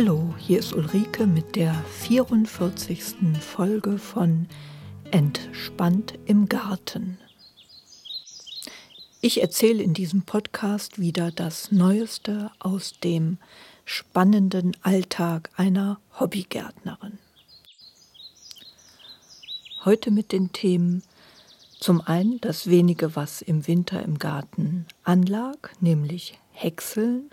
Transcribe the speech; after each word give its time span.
Hallo, 0.00 0.32
hier 0.38 0.60
ist 0.60 0.74
Ulrike 0.74 1.26
mit 1.26 1.56
der 1.56 1.74
44. 1.74 3.16
Folge 3.40 3.98
von 3.98 4.46
Entspannt 5.10 6.16
im 6.24 6.48
Garten. 6.48 7.18
Ich 9.20 9.42
erzähle 9.42 9.82
in 9.82 9.94
diesem 9.94 10.22
Podcast 10.22 11.00
wieder 11.00 11.32
das 11.32 11.72
Neueste 11.72 12.52
aus 12.60 13.00
dem 13.00 13.38
spannenden 13.84 14.76
Alltag 14.82 15.50
einer 15.56 15.98
Hobbygärtnerin. 16.20 17.18
Heute 19.84 20.12
mit 20.12 20.30
den 20.30 20.52
Themen 20.52 21.02
zum 21.80 22.02
einen 22.02 22.40
das 22.40 22.70
wenige, 22.70 23.16
was 23.16 23.42
im 23.42 23.66
Winter 23.66 24.00
im 24.04 24.20
Garten 24.20 24.86
anlag, 25.02 25.70
nämlich 25.80 26.38
Häckseln. 26.52 27.32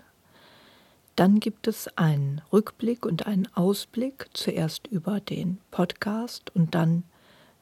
Dann 1.16 1.40
gibt 1.40 1.66
es 1.66 1.88
einen 1.96 2.42
Rückblick 2.52 3.06
und 3.06 3.26
einen 3.26 3.48
Ausblick, 3.54 4.28
zuerst 4.34 4.86
über 4.86 5.18
den 5.18 5.58
Podcast 5.70 6.54
und 6.54 6.74
dann 6.74 7.04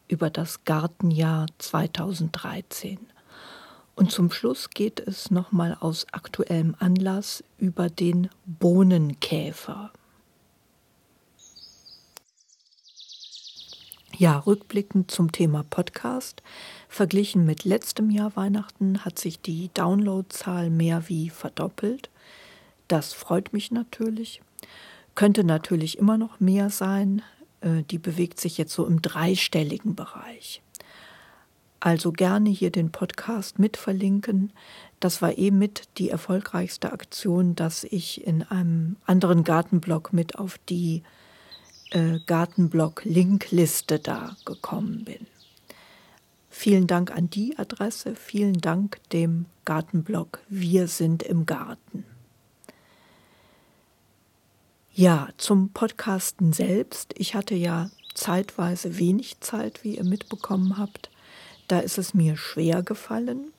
über 0.08 0.28
das 0.28 0.64
Gartenjahr 0.64 1.46
2013. 1.58 2.98
Und 3.94 4.10
zum 4.10 4.32
Schluss 4.32 4.70
geht 4.70 4.98
es 4.98 5.30
nochmal 5.30 5.77
aus 5.78 6.06
aktuellem 6.10 6.75
Anlass 6.80 7.44
über 7.58 7.88
den 7.88 8.28
Bohnenkäfer. 8.44 9.92
Ja, 14.16 14.38
rückblickend 14.41 15.12
zum 15.12 15.30
Thema 15.30 15.64
Podcast. 15.70 16.42
Verglichen 16.88 17.47
mit 17.47 17.64
letztem 17.64 18.10
Jahr 18.10 18.34
Weihnachten 18.34 19.05
hat 19.05 19.20
sich 19.20 19.41
die 19.41 19.70
Downloadzahl 19.75 20.70
mehr 20.70 21.08
wie 21.08 21.30
verdoppelt. 21.30 22.10
Das 22.88 23.12
freut 23.12 23.52
mich 23.52 23.70
natürlich. 23.70 24.42
Könnte 25.14 25.44
natürlich 25.44 25.98
immer 25.98 26.18
noch 26.18 26.40
mehr 26.40 26.70
sein. 26.70 27.22
Äh, 27.60 27.82
die 27.91 27.98
bewegt 27.98 28.41
sich 28.41 28.58
jetzt 28.58 28.72
so 28.72 28.86
im 28.86 29.02
dreistelligen 29.02 29.94
Bereich. 29.94 30.62
Also 31.80 32.12
gerne 32.12 32.48
hier 32.48 32.70
den 32.70 32.92
Podcast 32.92 33.58
mit 33.58 33.76
verlinken. 33.76 34.52
Das 35.00 35.20
war 35.20 35.36
eh 35.36 35.50
mit 35.50 35.82
die 35.98 36.08
erfolgreichste 36.08 36.92
Aktion, 36.92 37.54
dass 37.54 37.84
ich 37.84 38.26
in 38.26 38.42
einem 38.42 38.96
anderen 39.04 39.44
Gartenblog 39.44 40.12
mit 40.12 40.38
auf 40.38 40.58
die 40.69 41.02
äh, 41.91 42.20
Gartenblog-Linkliste 42.26 43.98
da 43.98 44.34
gekommen 44.46 45.04
bin. 45.04 45.26
Vielen 46.48 46.86
Dank 46.86 47.10
an 47.10 47.28
die 47.28 47.58
Adresse, 47.58 48.14
vielen 48.14 48.60
Dank 48.60 48.98
dem 49.10 49.46
Gartenblog 49.64 50.38
Wir 50.48 50.88
sind 50.88 51.22
im 51.22 51.44
Garten. 51.46 52.04
Ja, 54.97 55.31
zum 55.39 55.70
Podcasten 55.70 56.53
selbst. 56.53 57.14
Ich 57.19 57.34
hatte 57.34 57.56
ja 57.56 57.91
zeitweise 58.14 58.97
wenig 58.97 59.41
Zeit, 59.41 59.83
wie 59.83 59.97
ihr 59.97 60.05
mitbekommen 60.05 60.78
habt. 60.78 61.11
Da 61.67 61.81
ist 61.81 61.98
es 61.98 62.14
mir 62.14 62.37
schwer 62.37 62.84
gefallen. 62.84 63.50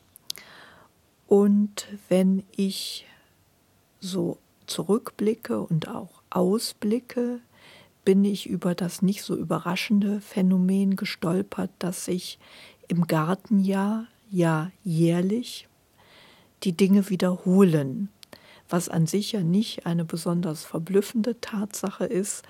Und 1.28 1.89
wenn 2.08 2.44
ich 2.56 3.06
so 4.00 4.38
zurückblicke 4.66 5.59
und 5.59 5.90
auch 5.90 6.22
ausblicke, 6.29 7.41
bin 8.06 8.24
ich 8.24 8.47
über 8.47 8.74
das 8.74 9.01
nicht 9.01 9.22
so 9.22 9.35
überraschende 9.35 10.22
Phänomen 10.22 10.95
gestolpert, 10.95 11.72
dass 11.79 12.06
sich 12.06 12.40
im 12.88 13.07
Gartenjahr 13.07 14.07
ja 14.31 14.72
jährlich 14.85 15.68
die 16.63 16.78
Dinge 16.78 17.09
wiederholen 17.09 18.07
was 18.69 18.89
an 18.89 19.07
sich 19.07 19.31
ja 19.31 19.41
nicht 19.41 19.85
eine 19.85 20.05
besonders 20.05 20.63
verblüffende 20.63 21.39
Tatsache 21.39 22.05
ist. 22.05 22.43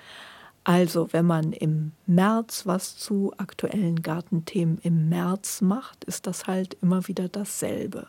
Also 0.63 1.09
wenn 1.11 1.25
man 1.25 1.53
im 1.53 1.91
März 2.07 2.65
was 2.65 2.97
zu 2.97 3.33
aktuellen 3.37 4.01
Gartenthemen 4.01 4.79
im 4.81 5.09
März 5.09 5.61
macht, 5.61 6.03
ist 6.05 6.25
das 6.27 6.47
halt 6.47 6.77
immer 6.81 7.07
wieder 7.07 7.29
dasselbe. 7.29 8.07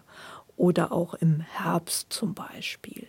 Oder 0.57 0.93
auch 0.93 1.15
im 1.15 1.41
Herbst 1.41 2.13
zum 2.13 2.33
Beispiel. 2.33 3.07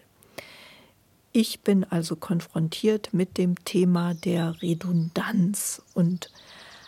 Ich 1.32 1.62
bin 1.62 1.86
also 1.86 2.16
konfrontiert 2.16 3.14
mit 3.14 3.38
dem 3.38 3.64
Thema 3.64 4.16
der 4.16 4.62
Redundanz 4.62 5.82
und 5.94 6.32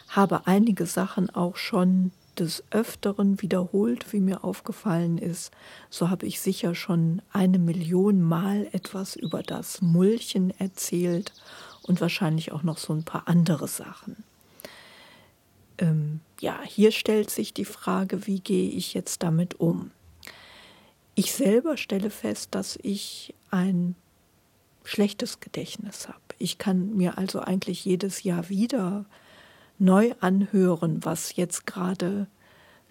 habe 0.09 0.47
einige 0.47 0.85
Sachen 0.85 1.29
auch 1.29 1.55
schon 1.55 2.11
des 2.39 2.63
Öfteren 2.71 3.41
wiederholt, 3.41 4.13
wie 4.13 4.19
mir 4.19 4.43
aufgefallen 4.43 5.17
ist, 5.17 5.51
so 5.89 6.09
habe 6.09 6.25
ich 6.25 6.39
sicher 6.39 6.75
schon 6.75 7.21
eine 7.31 7.59
Million 7.59 8.21
Mal 8.21 8.67
etwas 8.71 9.15
über 9.15 9.43
das 9.43 9.81
Mulchen 9.81 10.51
erzählt 10.59 11.33
und 11.83 12.01
wahrscheinlich 12.01 12.51
auch 12.51 12.63
noch 12.63 12.77
so 12.77 12.93
ein 12.93 13.03
paar 13.03 13.27
andere 13.27 13.67
Sachen. 13.67 14.23
Ähm, 15.77 16.21
ja, 16.39 16.59
hier 16.63 16.91
stellt 16.91 17.29
sich 17.29 17.53
die 17.53 17.65
Frage, 17.65 18.27
wie 18.27 18.39
gehe 18.39 18.69
ich 18.69 18.93
jetzt 18.93 19.23
damit 19.23 19.59
um? 19.59 19.91
Ich 21.15 21.33
selber 21.33 21.77
stelle 21.77 22.09
fest, 22.09 22.49
dass 22.51 22.79
ich 22.81 23.33
ein 23.51 23.95
schlechtes 24.83 25.39
Gedächtnis 25.39 26.07
habe. 26.07 26.19
Ich 26.37 26.57
kann 26.57 26.95
mir 26.95 27.17
also 27.17 27.41
eigentlich 27.41 27.83
jedes 27.83 28.23
Jahr 28.23 28.49
wieder 28.49 29.05
neu 29.79 30.13
anhören, 30.19 31.03
was 31.03 31.35
jetzt 31.35 31.65
gerade 31.65 32.27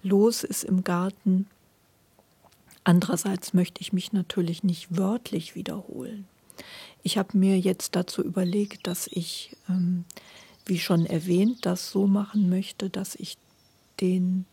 los 0.02 0.42
ist 0.44 0.64
im 0.64 0.84
Garten. 0.84 1.46
Andererseits 2.84 3.52
möchte 3.52 3.80
ich 3.80 3.92
mich 3.92 4.12
natürlich 4.12 4.64
nicht 4.64 4.96
wörtlich 4.96 5.54
wiederholen. 5.54 6.26
Ich 7.02 7.18
habe 7.18 7.36
mir 7.36 7.58
jetzt 7.58 7.94
dazu 7.94 8.22
überlegt, 8.22 8.86
dass 8.86 9.06
ich, 9.06 9.56
ähm, 9.68 10.04
wie 10.64 10.78
schon 10.78 11.06
erwähnt, 11.06 11.66
das 11.66 11.90
so 11.90 12.06
machen 12.06 12.48
möchte, 12.48 12.90
dass 12.90 13.14
ich 13.14 13.36
den 14.00 14.46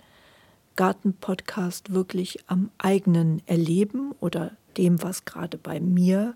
Gartenpodcast 0.75 1.93
wirklich 1.93 2.39
am 2.47 2.69
eigenen 2.77 3.41
Erleben 3.47 4.11
oder 4.19 4.51
dem, 4.77 5.01
was 5.01 5.23
gerade 5.25 5.57
bei 5.57 5.79
mir 5.79 6.35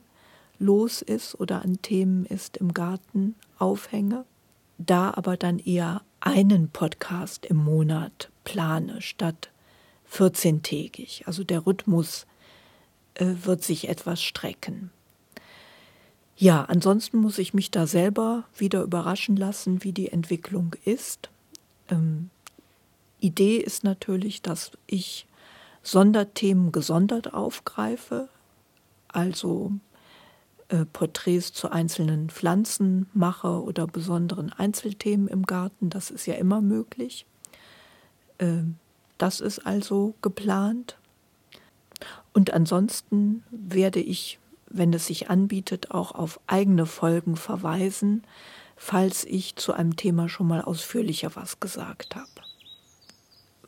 los 0.60 1.02
ist 1.02 1.40
oder 1.40 1.62
an 1.64 1.82
Themen 1.82 2.26
ist 2.26 2.58
im 2.58 2.74
Garten 2.74 3.36
aufhänge 3.58 4.26
da 4.80 5.14
aber 5.16 5.38
dann 5.38 5.60
eher 5.60 6.02
einen 6.22 6.70
Podcast 6.70 7.46
im 7.46 7.58
Monat 7.58 8.30
plane 8.44 9.02
statt 9.02 9.50
14-tägig. 10.12 11.24
Also 11.26 11.44
der 11.44 11.66
Rhythmus 11.66 12.26
äh, 13.16 13.26
wird 13.44 13.64
sich 13.64 13.90
etwas 13.90 14.22
strecken. 14.24 14.92
Ja, 16.36 16.64
ansonsten 16.64 17.18
muss 17.18 17.38
ich 17.38 17.54
mich 17.54 17.70
da 17.70 17.86
selber 17.86 18.46
wieder 18.58 18.82
überraschen 18.82 19.36
lassen, 19.36 19.84
wie 19.84 19.92
die 19.92 20.12
Entwicklung 20.12 20.74
ist. 20.86 21.30
Ähm, 21.90 22.30
Idee 23.20 23.58
ist 23.58 23.84
natürlich, 23.84 24.42
dass 24.42 24.72
ich 24.88 25.28
Sonderthemen 25.84 26.72
gesondert 26.72 27.34
aufgreife, 27.34 28.30
also 29.10 29.74
äh, 30.70 30.86
Porträts 30.86 31.52
zu 31.52 31.72
einzelnen 31.72 32.30
Pflanzen 32.30 33.10
mache 33.14 33.62
oder 33.64 33.88
besonderen 33.88 34.54
Einzelthemen 34.54 35.28
im 35.28 35.46
Garten. 35.46 35.90
Das 35.90 36.12
ist 36.12 36.26
ja 36.26 36.36
immer 36.36 36.62
möglich. 36.62 37.26
Äh, 38.38 38.64
das 39.18 39.42
ist 39.42 39.66
also 39.66 40.16
geplant. 40.22 40.98
Und 42.34 42.54
ansonsten 42.54 43.44
werde 43.52 44.00
ich, 44.00 44.40
wenn 44.70 44.94
es 44.94 45.08
sich 45.08 45.30
anbietet, 45.30 45.92
auch 45.92 46.14
auf 46.14 46.40
eigene 46.48 46.86
Folgen 46.86 47.36
verweisen, 47.36 48.24
falls 48.78 49.26
ich 49.26 49.56
zu 49.56 49.74
einem 49.74 49.96
Thema 49.96 50.30
schon 50.30 50.48
mal 50.48 50.62
ausführlicher 50.62 51.36
was 51.36 51.60
gesagt 51.60 52.16
habe. 52.16 52.49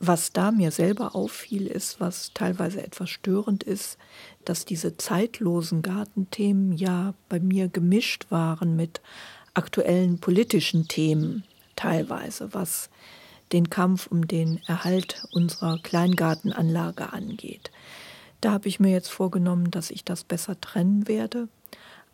Was 0.04 0.32
da 0.32 0.50
mir 0.50 0.72
selber 0.72 1.14
auffiel, 1.14 1.68
ist, 1.68 2.00
was 2.00 2.32
teilweise 2.34 2.82
etwas 2.82 3.08
störend 3.08 3.62
ist, 3.62 3.98
dass 4.44 4.64
diese 4.64 4.96
zeitlosen 4.96 5.80
Gartenthemen 5.80 6.72
ja 6.72 7.14
bei 7.28 7.38
mir 7.38 7.68
gemischt 7.68 8.26
waren 8.28 8.74
mit 8.74 9.00
aktuellen 9.54 10.18
politischen 10.18 10.88
Themen 10.88 11.44
teilweise, 11.76 12.52
was 12.52 12.90
den 13.52 13.70
Kampf 13.70 14.08
um 14.08 14.26
den 14.26 14.60
Erhalt 14.66 15.24
unserer 15.30 15.78
Kleingartenanlage 15.78 17.12
angeht. 17.12 17.70
Da 18.40 18.50
habe 18.50 18.66
ich 18.66 18.80
mir 18.80 18.90
jetzt 18.90 19.10
vorgenommen, 19.10 19.70
dass 19.70 19.92
ich 19.92 20.04
das 20.04 20.24
besser 20.24 20.60
trennen 20.60 21.06
werde. 21.06 21.46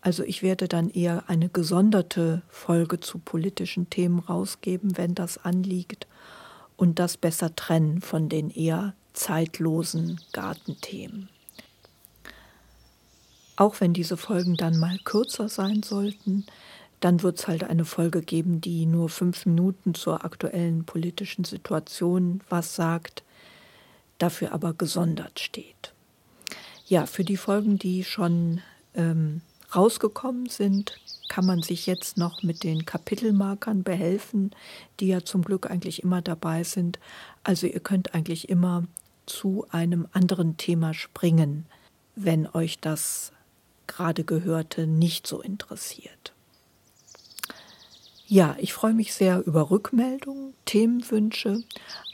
Also 0.03 0.25
ich 0.25 0.43
werde 0.43 0.69
dann 0.69 0.91
eher 0.91 1.31
eine 1.31 1.49
gesonderte 1.49 2.43
Folge 2.51 3.01
zu 3.01 3.19
politischen 3.19 3.89
Themen 3.89 4.19
rausgeben, 4.19 4.99
wenn 4.99 5.15
das 5.15 5.39
anliegt 5.39 6.07
und 6.79 6.99
das 6.99 7.19
besser 7.19 7.55
trennen 7.55 8.01
von 8.01 8.31
den 8.31 8.49
eher 8.49 8.95
zeitlosen 9.13 10.21
Gartenthemen. 10.33 11.29
Auch 13.57 13.81
wenn 13.81 13.93
diese 13.93 14.17
Folgen 14.17 14.57
dann 14.57 14.79
mal 14.79 14.97
kürzer 15.05 15.49
sein 15.49 15.83
sollten, 15.83 16.47
dann 17.01 17.23
wird 17.23 17.41
es 17.41 17.49
halt 17.49 17.65
eine 17.65 17.85
Folge 17.85 18.23
geben, 18.23 18.61
die 18.61 18.87
nur 18.87 19.09
fünf 19.09 19.45
Minuten 19.45 19.95
zur 19.95 20.25
aktuellen 20.25 20.85
politischen 20.85 21.45
Situation 21.45 22.41
was 22.49 22.77
sagt, 22.77 23.25
dafür 24.19 24.53
aber 24.53 24.73
gesondert 24.73 25.41
steht. 25.41 25.93
Ja, 26.87 27.07
für 27.07 27.25
die 27.25 27.37
Folgen, 27.37 27.79
die 27.79 28.05
schon 28.05 28.61
ähm, 28.95 29.43
rausgekommen 29.75 30.47
sind, 30.47 30.99
kann 31.29 31.45
man 31.45 31.63
sich 31.63 31.87
jetzt 31.87 32.17
noch 32.17 32.43
mit 32.43 32.65
den 32.65 32.87
Kapitelmarkern 32.87 33.83
behelfen, 33.83 34.51
die 35.01 35.09
ja 35.09 35.23
zum 35.23 35.43
Glück 35.43 35.71
eigentlich 35.71 36.03
immer 36.03 36.23
dabei 36.23 36.65
sind. 36.65 36.99
Also 37.45 37.67
ihr 37.67 37.81
könnt 37.81 38.15
eigentlich 38.15 38.49
immer 38.49 38.85
zu 39.27 39.67
einem 39.71 40.09
anderen 40.13 40.57
Thema 40.57 40.95
springen, 40.95 41.67
wenn 42.17 42.47
euch 42.47 42.81
das 42.81 43.33
gerade 43.87 44.25
gehörte 44.25 44.87
nicht 44.87 45.27
so 45.27 45.41
interessiert. 45.41 46.33
Ja, 48.27 48.57
ich 48.59 48.75
freue 48.75 48.93
mich 48.93 49.15
sehr 49.15 49.47
über 49.47 49.71
Rückmeldungen, 49.71 50.53
Themenwünsche, 50.67 51.63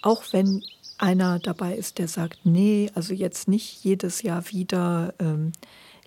auch 0.03 0.23
wenn 0.31 0.63
einer 0.97 1.41
dabei 1.41 1.75
ist, 1.75 1.99
der 1.99 2.07
sagt, 2.07 2.41
nee, 2.45 2.91
also 2.95 3.15
jetzt 3.15 3.49
nicht 3.49 3.83
jedes 3.83 4.23
Jahr 4.23 4.49
wieder 4.51 5.15
ähm, 5.19 5.51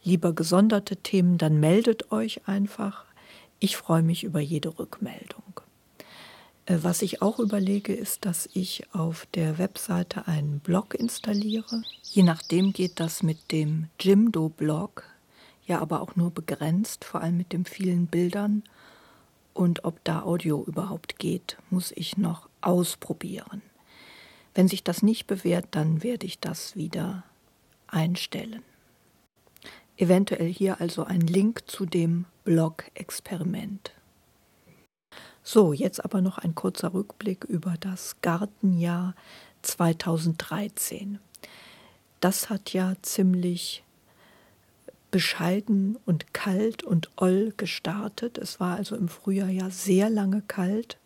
lieber 0.03 0.33
gesonderte 0.33 0.97
Themen, 0.97 1.38
dann 1.38 1.59
meldet 1.59 2.11
euch 2.11 2.47
einfach. 2.47 3.05
Ich 3.59 3.77
freue 3.77 4.03
mich 4.03 4.23
über 4.23 4.39
jede 4.39 4.77
Rückmeldung. 4.77 5.61
Äh, 6.67 6.79
was 6.81 7.01
ich 7.01 7.21
auch 7.21 7.39
überlege, 7.39 7.94
ist, 7.94 8.25
dass 8.25 8.47
ich 8.53 8.83
auf 8.94 9.25
der 9.33 9.57
Webseite 9.57 10.27
einen 10.27 10.59
Blog 10.59 10.94
installiere. 10.94 11.81
Je 12.03 12.23
nachdem 12.23 12.73
geht 12.73 12.99
das 12.99 13.23
mit 13.23 13.51
dem 13.51 13.88
Jimdo-Blog, 13.99 15.03
ja 15.65 15.79
aber 15.79 16.01
auch 16.01 16.15
nur 16.15 16.31
begrenzt, 16.31 17.03
vor 17.03 17.21
allem 17.21 17.38
mit 17.38 17.53
den 17.53 17.65
vielen 17.65 18.07
Bildern. 18.07 18.63
Und 19.53 19.85
ob 19.85 20.03
da 20.03 20.21
Audio 20.21 20.63
überhaupt 20.63 21.17
geht, 21.17 21.57
muss 21.71 21.91
ich 21.95 22.17
noch 22.17 22.47
ausprobieren. 22.61 23.63
Wenn 24.53 24.67
sich 24.67 24.83
das 24.83 25.01
nicht 25.01 25.25
bewährt, 25.25 25.67
dann 25.71 26.03
werde 26.03 26.25
ich 26.25 26.39
das 26.39 26.75
wieder 26.75 27.23
einstellen. 27.88 28.63
Eventuell 29.97 30.47
hier 30.53 30.79
also 30.79 31.03
ein 31.03 31.21
Link 31.21 31.63
zu 31.67 31.85
dem 31.85 32.25
Blog-Experiment. 32.44 33.91
So, 35.41 35.73
jetzt 35.73 36.03
aber 36.03 36.21
noch 36.21 36.38
ein 36.38 36.55
kurzer 36.55 36.94
Rückblick 36.94 37.44
über 37.45 37.75
das 37.79 38.17
Gartenjahr 38.21 39.15
2013. 39.63 41.19
Das 42.19 42.49
hat 42.49 42.73
ja 42.73 42.94
ziemlich 43.01 43.83
bescheiden 45.09 45.97
und 46.05 46.33
kalt 46.33 46.83
und 46.83 47.09
oll 47.15 47.53
gestartet. 47.57 48.38
Es 48.38 48.59
war 48.59 48.75
also 48.75 48.95
im 48.95 49.07
Frühjahr 49.07 49.49
ja 49.49 49.69
sehr 49.69 50.09
lange 50.09 50.44
kalt. 50.47 50.97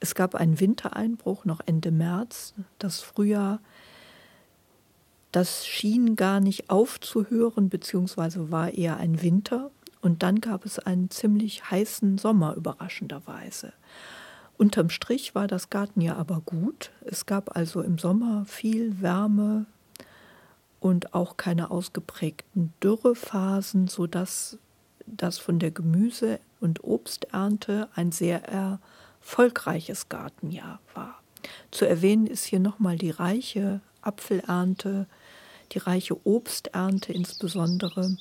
Es 0.00 0.14
gab 0.14 0.34
einen 0.34 0.60
Wintereinbruch 0.60 1.44
noch 1.44 1.60
Ende 1.66 1.90
März. 1.90 2.54
Das 2.78 3.00
Frühjahr, 3.00 3.60
das 5.32 5.66
schien 5.66 6.16
gar 6.16 6.40
nicht 6.40 6.70
aufzuhören, 6.70 7.68
beziehungsweise 7.68 8.50
war 8.50 8.72
eher 8.72 8.96
ein 8.96 9.22
Winter. 9.22 9.70
Und 10.00 10.22
dann 10.22 10.40
gab 10.40 10.64
es 10.64 10.78
einen 10.78 11.10
ziemlich 11.10 11.70
heißen 11.70 12.18
Sommer, 12.18 12.54
überraschenderweise. 12.54 13.72
Unterm 14.56 14.90
Strich 14.90 15.34
war 15.34 15.46
das 15.46 15.70
Gartenjahr 15.70 16.16
aber 16.16 16.40
gut. 16.40 16.90
Es 17.04 17.26
gab 17.26 17.56
also 17.56 17.80
im 17.82 17.98
Sommer 17.98 18.44
viel 18.46 19.00
Wärme 19.00 19.66
und 20.80 21.14
auch 21.14 21.36
keine 21.36 21.70
ausgeprägten 21.70 22.72
Dürrephasen, 22.82 23.88
sodass 23.88 24.58
das 25.06 25.38
von 25.38 25.58
der 25.58 25.70
Gemüse- 25.70 26.40
und 26.60 26.84
Obsternte 26.84 27.88
ein 27.94 28.12
sehr 28.12 28.44
erfolgreiches 28.48 30.08
Gartenjahr 30.08 30.80
war. 30.94 31.20
Zu 31.70 31.86
erwähnen 31.86 32.26
ist 32.26 32.44
hier 32.44 32.60
nochmal 32.60 32.96
die 32.96 33.10
reiche 33.10 33.80
Apfelernte, 34.02 35.06
die 35.72 35.78
reiche 35.78 36.16
Obsternte 36.26 37.12
insbesondere. 37.12 38.16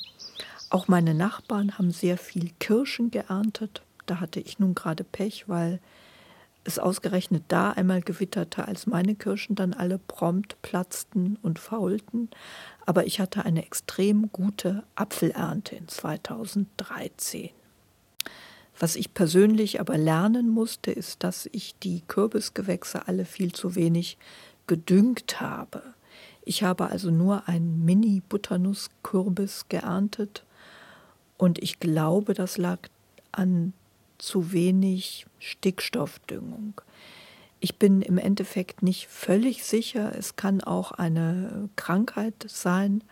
Auch 0.69 0.87
meine 0.87 1.13
Nachbarn 1.13 1.77
haben 1.77 1.91
sehr 1.91 2.17
viel 2.17 2.51
Kirschen 2.59 3.11
geerntet. 3.11 3.81
Da 4.05 4.19
hatte 4.19 4.39
ich 4.39 4.59
nun 4.59 4.75
gerade 4.75 5.03
Pech, 5.03 5.47
weil 5.47 5.79
es 6.67 6.79
ausgerechnet 6.79 7.43
da 7.47 7.71
einmal 7.71 8.01
gewitterte, 8.01 8.67
als 8.67 8.87
meine 8.87 9.15
Kirschen 9.15 9.55
dann 9.55 9.73
alle 9.73 9.97
prompt 9.97 10.61
platzten 10.61 11.37
und 11.41 11.59
faulten. 11.59 12.29
Aber 12.85 13.05
ich 13.05 13.21
hatte 13.21 13.45
eine 13.45 13.63
extrem 13.63 14.29
gute 14.33 14.83
Apfelernte 14.95 15.77
in 15.77 15.87
2013. 15.87 17.51
Was 18.79 18.95
ich 18.95 19.13
persönlich 19.13 19.79
aber 19.79 19.97
lernen 19.97 20.49
musste, 20.49 20.91
ist, 20.91 21.23
dass 21.23 21.49
ich 21.51 21.75
die 21.79 22.01
Kürbisgewächse 22.07 23.07
alle 23.07 23.25
viel 23.25 23.51
zu 23.53 23.75
wenig 23.75 24.17
gedüngt 24.67 25.41
habe. 25.41 25.81
Ich 26.43 26.63
habe 26.63 26.89
also 26.89 27.11
nur 27.11 27.47
einen 27.47 27.83
Mini-Butternusskürbis 27.83 29.65
geerntet 29.69 30.45
und 31.37 31.61
ich 31.61 31.79
glaube, 31.79 32.33
das 32.33 32.57
lag 32.57 32.79
an 33.31 33.73
zu 34.17 34.51
wenig 34.51 35.25
Stickstoffdüngung. 35.39 36.81
Ich 37.59 37.77
bin 37.77 38.01
im 38.01 38.17
Endeffekt 38.17 38.83
nicht 38.83 39.07
völlig 39.07 39.63
sicher. 39.63 40.15
Es 40.17 40.35
kann 40.35 40.61
auch 40.61 40.91
eine 40.91 41.69
Krankheit 41.75 42.45
sein. 42.47 43.03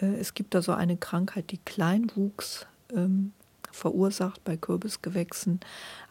Äh, 0.00 0.16
es 0.16 0.34
gibt 0.34 0.54
da 0.54 0.62
so 0.62 0.72
eine 0.72 0.96
Krankheit, 0.96 1.50
die 1.50 1.58
Kleinwuchs 1.58 2.66
ähm, 2.94 3.32
verursacht 3.70 4.42
bei 4.44 4.56
Kürbisgewächsen. 4.56 5.60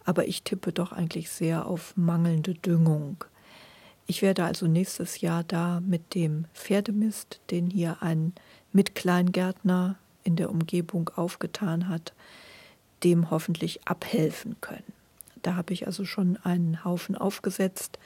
Aber 0.06 0.28
ich 0.28 0.44
tippe 0.44 0.72
doch 0.72 0.92
eigentlich 0.94 1.30
sehr 1.30 1.66
auf 1.66 1.96
mangelnde 1.98 2.54
Düngung. 2.54 3.24
Ich 4.08 4.22
werde 4.22 4.46
also 4.46 4.68
nächstes 4.68 5.20
Jahr 5.20 5.44
da 5.44 5.82
mit 5.82 6.16
dem 6.16 6.46
Pferdemist, 6.54 7.42
den 7.52 7.70
hier 7.70 7.98
ein 8.02 8.34
Mitkleingärtner 8.72 9.98
in 10.24 10.38
der 10.38 10.50
Umgebung 10.50 11.10
aufgetan 11.16 11.90
hat, 11.90 12.14
dem 13.04 13.30
hoffentlich 13.30 13.86
abhelfen 13.86 14.56
können. 14.62 14.94
Da 15.44 15.56
habe 15.56 15.74
ich 15.74 15.88
also 15.88 16.06
schon 16.06 16.38
einen 16.38 16.86
Haufen 16.86 17.16
aufgesetzt, 17.16 18.00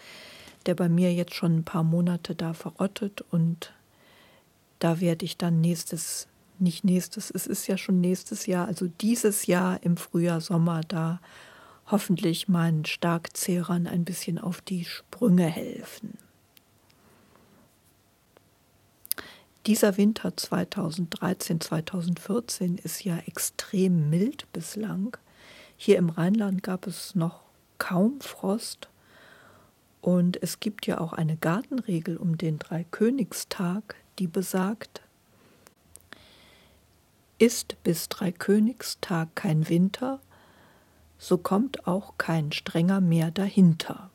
der 0.66 0.76
bei 0.76 0.90
mir 0.90 1.14
jetzt 1.14 1.36
schon 1.36 1.58
ein 1.58 1.64
paar 1.64 1.84
Monate 1.84 2.36
da 2.36 2.54
verrottet 2.54 3.22
und 3.30 3.72
da 4.80 5.00
werde 5.00 5.26
ich 5.26 5.38
dann 5.38 5.62
nächstes, 5.62 6.28
nicht 6.58 6.84
nächstes, 6.84 7.30
es 7.30 7.46
ist 7.46 7.68
ja 7.68 7.78
schon 7.78 8.02
nächstes 8.02 8.48
Jahr, 8.48 8.68
also 8.68 8.88
dieses 8.88 9.46
Jahr 9.46 9.82
im 9.84 9.98
Frühjahr, 9.98 10.42
Sommer 10.42 10.82
da 10.88 11.20
hoffentlich 11.88 12.48
meinen 12.48 12.86
Starkzehrern 12.86 13.88
ein 13.88 14.06
bisschen 14.06 14.38
auf 14.38 14.62
die 14.62 14.86
Sprünge 14.86 15.46
helfen. 15.46 16.18
Dieser 19.68 19.98
Winter 19.98 20.36
2013, 20.36 21.62
2014 21.62 22.78
ist 22.80 23.04
ja 23.04 23.18
extrem 23.28 24.10
mild 24.10 24.52
bislang. 24.54 25.16
Hier 25.78 25.98
im 25.98 26.10
Rheinland 26.10 26.64
gab 26.64 26.88
es 26.88 27.14
noch 27.14 27.42
kaum 27.78 28.22
Frost. 28.22 28.90
Und 30.02 30.42
es 30.42 30.60
gibt 30.60 30.88
ja 30.88 31.00
auch 31.00 31.14
eine 31.14 31.38
Gartenregel 31.38 32.18
um 32.18 32.38
den 32.38 32.58
Dreikönigstag, 32.58 33.96
die 34.18 34.28
besagt, 34.28 35.04
ist 37.38 37.76
bis 37.84 38.10
Dreikönigstag 38.10 39.36
kein 39.36 39.70
Winter, 39.70 40.20
so 41.32 41.38
kommt 41.38 41.88
auch 41.88 42.18
kein 42.18 42.52
strenger 42.52 43.00
mehr 43.00 43.32
dahinter. 43.32 44.10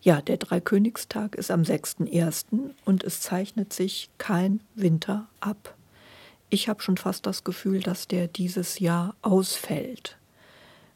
Ja, 0.00 0.22
der 0.22 0.38
Dreikönigstag 0.38 1.34
ist 1.34 1.50
am 1.50 1.60
6.1. 1.60 2.70
und 2.86 3.04
es 3.04 3.20
zeichnet 3.20 3.74
sich 3.74 4.08
kein 4.16 4.62
Winter 4.74 5.28
ab. 5.40 5.74
Ich 6.48 6.70
habe 6.70 6.80
schon 6.80 6.96
fast 6.96 7.26
das 7.26 7.44
Gefühl, 7.44 7.80
dass 7.80 8.08
der 8.08 8.28
dieses 8.28 8.78
Jahr 8.78 9.14
ausfällt. 9.20 10.16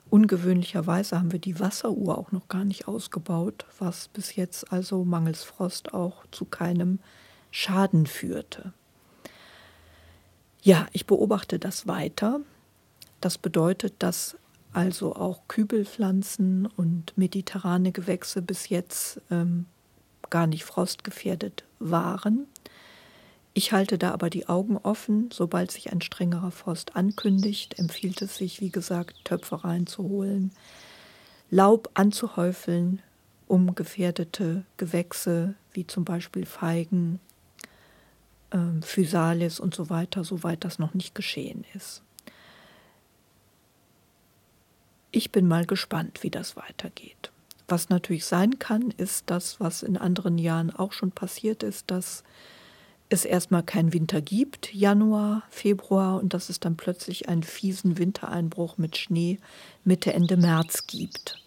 Ungewöhnlicherweise 0.08 1.18
haben 1.18 1.32
wir 1.32 1.38
die 1.38 1.60
Wasseruhr 1.60 2.16
auch 2.16 2.32
noch 2.32 2.48
gar 2.48 2.64
nicht 2.64 2.88
ausgebaut, 2.88 3.66
was 3.78 4.08
bis 4.08 4.36
jetzt 4.36 4.72
also 4.72 5.04
mangels 5.04 5.44
Frost 5.44 5.92
auch 5.92 6.24
zu 6.30 6.46
keinem 6.46 6.98
Schaden 7.50 8.06
führte. 8.06 8.72
Ja, 10.62 10.86
ich 10.92 11.04
beobachte 11.04 11.58
das 11.58 11.86
weiter. 11.86 12.40
Das 13.20 13.36
bedeutet, 13.36 13.96
dass 13.98 14.38
also 14.74 15.14
auch 15.14 15.42
Kübelpflanzen 15.48 16.66
und 16.66 17.16
mediterrane 17.16 17.92
Gewächse 17.92 18.42
bis 18.42 18.68
jetzt 18.68 19.20
ähm, 19.30 19.66
gar 20.30 20.46
nicht 20.46 20.64
frostgefährdet 20.64 21.64
waren. 21.78 22.46
Ich 23.54 23.72
halte 23.72 23.98
da 23.98 24.10
aber 24.10 24.30
die 24.30 24.48
Augen 24.48 24.76
offen. 24.76 25.30
Sobald 25.32 25.70
sich 25.70 25.92
ein 25.92 26.00
strengerer 26.00 26.50
Frost 26.50 26.96
ankündigt, 26.96 27.78
empfiehlt 27.78 28.20
es 28.20 28.36
sich, 28.36 28.60
wie 28.60 28.70
gesagt, 28.70 29.24
Töpfe 29.24 29.62
reinzuholen, 29.62 30.50
Laub 31.50 31.90
anzuhäufeln, 31.94 33.00
um 33.46 33.76
gefährdete 33.76 34.64
Gewächse 34.76 35.54
wie 35.72 35.86
zum 35.86 36.04
Beispiel 36.04 36.46
Feigen, 36.46 37.20
äh, 38.50 38.58
Physalis 38.82 39.60
und 39.60 39.74
so 39.74 39.88
weiter, 39.88 40.24
soweit 40.24 40.64
das 40.64 40.80
noch 40.80 40.94
nicht 40.94 41.14
geschehen 41.14 41.64
ist. 41.74 42.02
Ich 45.16 45.30
bin 45.30 45.46
mal 45.46 45.64
gespannt, 45.64 46.24
wie 46.24 46.30
das 46.30 46.56
weitergeht. 46.56 47.30
Was 47.68 47.88
natürlich 47.88 48.24
sein 48.24 48.58
kann, 48.58 48.90
ist 48.90 49.30
das, 49.30 49.60
was 49.60 49.84
in 49.84 49.96
anderen 49.96 50.38
Jahren 50.38 50.72
auch 50.72 50.90
schon 50.90 51.12
passiert 51.12 51.62
ist, 51.62 51.92
dass 51.92 52.24
es 53.10 53.24
erstmal 53.24 53.62
keinen 53.62 53.92
Winter 53.92 54.20
gibt, 54.20 54.74
Januar, 54.74 55.44
Februar, 55.50 56.20
und 56.20 56.34
dass 56.34 56.48
es 56.48 56.58
dann 56.58 56.76
plötzlich 56.76 57.28
einen 57.28 57.44
fiesen 57.44 57.96
Wintereinbruch 57.96 58.76
mit 58.76 58.96
Schnee 58.96 59.38
Mitte, 59.84 60.12
Ende 60.12 60.36
März 60.36 60.88
gibt. 60.88 61.40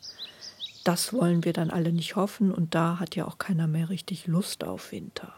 Das 0.86 1.12
wollen 1.12 1.44
wir 1.44 1.52
dann 1.52 1.70
alle 1.70 1.92
nicht 1.92 2.16
hoffen 2.16 2.54
und 2.54 2.74
da 2.74 3.02
hat 3.02 3.18
ja 3.18 3.28
auch 3.28 3.38
keiner 3.38 3.68
mehr 3.68 3.90
richtig 3.90 4.28
Lust 4.28 4.64
auf 4.64 4.94
Winter. 4.94 5.34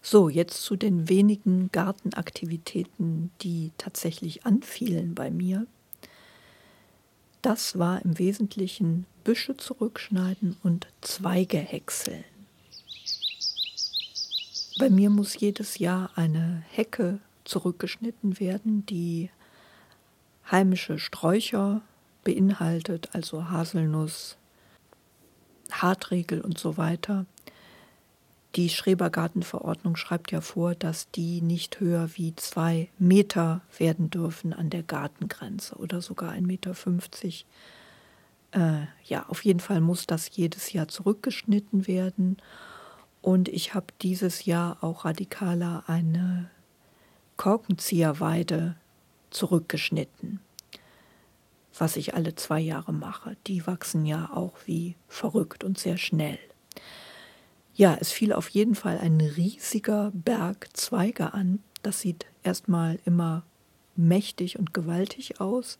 So, 0.00 0.28
jetzt 0.28 0.62
zu 0.62 0.76
den 0.76 1.08
wenigen 1.08 1.72
Gartenaktivitäten, 1.72 3.32
die 3.42 3.72
tatsächlich 3.78 4.46
anfielen 4.46 5.16
bei 5.16 5.32
mir. 5.32 5.66
Das 7.42 7.78
war 7.78 8.04
im 8.04 8.18
Wesentlichen 8.18 9.06
Büsche 9.24 9.56
zurückschneiden 9.56 10.56
und 10.62 10.88
Zweige 11.00 11.56
häckseln. 11.56 12.24
Bei 14.78 14.90
mir 14.90 15.08
muss 15.08 15.40
jedes 15.40 15.78
Jahr 15.78 16.10
eine 16.16 16.62
Hecke 16.70 17.20
zurückgeschnitten 17.44 18.38
werden, 18.40 18.84
die 18.86 19.30
heimische 20.50 20.98
Sträucher 20.98 21.80
beinhaltet, 22.24 23.08
also 23.14 23.48
Haselnuss, 23.48 24.36
Hartriegel 25.70 26.40
und 26.42 26.58
so 26.58 26.76
weiter. 26.76 27.24
Die 28.56 28.68
Schrebergartenverordnung 28.68 29.94
schreibt 29.94 30.32
ja 30.32 30.40
vor, 30.40 30.74
dass 30.74 31.10
die 31.10 31.40
nicht 31.40 31.78
höher 31.78 32.10
wie 32.14 32.34
zwei 32.34 32.88
Meter 32.98 33.60
werden 33.78 34.10
dürfen 34.10 34.52
an 34.52 34.70
der 34.70 34.82
Gartengrenze 34.82 35.76
oder 35.76 36.02
sogar 36.02 36.32
1,50 36.32 36.42
Meter. 36.42 36.74
Äh, 38.52 38.86
ja, 39.04 39.26
auf 39.28 39.44
jeden 39.44 39.60
Fall 39.60 39.80
muss 39.80 40.06
das 40.06 40.34
jedes 40.34 40.72
Jahr 40.72 40.88
zurückgeschnitten 40.88 41.86
werden. 41.86 42.38
Und 43.22 43.48
ich 43.48 43.74
habe 43.74 43.86
dieses 44.02 44.46
Jahr 44.46 44.78
auch 44.82 45.04
radikaler 45.04 45.84
eine 45.86 46.50
Korkenzieherweide 47.36 48.74
zurückgeschnitten, 49.30 50.40
was 51.78 51.96
ich 51.96 52.14
alle 52.14 52.34
zwei 52.34 52.58
Jahre 52.58 52.92
mache. 52.92 53.36
Die 53.46 53.66
wachsen 53.66 54.04
ja 54.06 54.30
auch 54.32 54.54
wie 54.66 54.96
verrückt 55.06 55.62
und 55.62 55.78
sehr 55.78 55.98
schnell. 55.98 56.38
Ja, 57.80 57.96
es 57.98 58.12
fiel 58.12 58.34
auf 58.34 58.50
jeden 58.50 58.74
Fall 58.74 58.98
ein 58.98 59.22
riesiger 59.22 60.10
Berg 60.12 60.68
Zweige 60.74 61.32
an. 61.32 61.60
Das 61.82 62.02
sieht 62.02 62.26
erstmal 62.42 62.98
immer 63.06 63.42
mächtig 63.96 64.58
und 64.58 64.74
gewaltig 64.74 65.40
aus, 65.40 65.78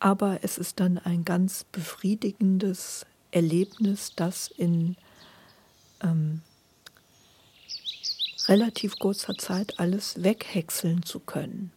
aber 0.00 0.40
es 0.42 0.58
ist 0.58 0.80
dann 0.80 0.98
ein 0.98 1.24
ganz 1.24 1.62
befriedigendes 1.70 3.06
Erlebnis, 3.30 4.10
das 4.16 4.48
in 4.48 4.96
ähm, 6.02 6.40
relativ 8.48 8.98
kurzer 8.98 9.36
Zeit 9.36 9.78
alles 9.78 10.24
weghäckseln 10.24 11.04
zu 11.04 11.20
können. 11.20 11.70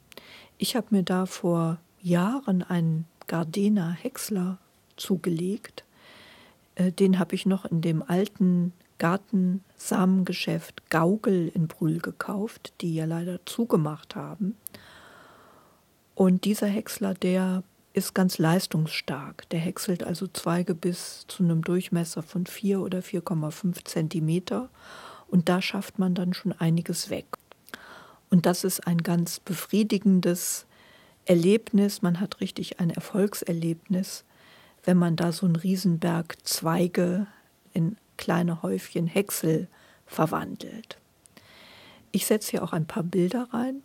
Ich 0.57 0.75
habe 0.75 0.87
mir 0.89 1.03
da 1.03 1.27
vor 1.27 1.77
Jahren 2.01 2.63
einen 2.63 3.05
Gardena 3.27 3.91
Häcksler 3.91 4.57
zugelegt. 4.97 5.83
Äh, 6.73 6.91
den 6.91 7.19
habe 7.19 7.35
ich 7.35 7.45
noch 7.45 7.65
in 7.65 7.81
dem 7.81 8.01
alten 8.01 8.73
Gartensamengeschäft 9.03 10.89
Gaugel 10.89 11.51
in 11.53 11.67
Brühl 11.67 11.99
gekauft, 11.99 12.73
die 12.79 12.95
ja 12.95 13.03
leider 13.03 13.45
zugemacht 13.45 14.15
haben. 14.15 14.55
Und 16.15 16.45
dieser 16.45 16.67
Häcksler, 16.67 17.13
der 17.13 17.63
ist 17.91 18.15
ganz 18.15 18.37
leistungsstark. 18.37 19.49
Der 19.49 19.59
häckselt 19.59 20.05
also 20.05 20.27
Zweige 20.27 20.73
bis 20.73 21.25
zu 21.27 21.43
einem 21.43 21.63
Durchmesser 21.63 22.23
von 22.23 22.45
4 22.45 22.79
oder 22.79 22.99
4,5 22.99 23.83
Zentimeter 23.83 24.69
und 25.27 25.49
da 25.49 25.61
schafft 25.61 25.99
man 25.99 26.15
dann 26.15 26.33
schon 26.33 26.53
einiges 26.53 27.09
weg. 27.09 27.25
Und 28.29 28.45
das 28.45 28.63
ist 28.63 28.87
ein 28.87 28.99
ganz 28.99 29.41
befriedigendes 29.41 30.65
Erlebnis. 31.25 32.01
Man 32.01 32.21
hat 32.21 32.39
richtig 32.39 32.79
ein 32.79 32.89
Erfolgserlebnis, 32.89 34.23
wenn 34.85 34.95
man 34.95 35.17
da 35.17 35.33
so 35.33 35.45
einen 35.45 35.57
Riesenberg 35.57 36.37
Zweige 36.45 37.27
in 37.73 37.97
kleine 38.17 38.61
Häufchen 38.63 39.07
Häcksel 39.07 39.67
verwandelt. 40.05 40.97
Ich 42.11 42.25
setze 42.25 42.51
hier 42.51 42.63
auch 42.63 42.73
ein 42.73 42.85
paar 42.85 43.03
Bilder 43.03 43.47
rein. 43.51 43.81